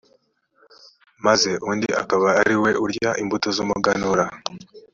maze 1.25 1.51
undi 1.69 1.89
akaba 2.01 2.27
ari 2.41 2.55
we 2.63 2.71
urya 2.85 3.09
imbuto 3.21 3.47
z’umuganura. 3.55 4.25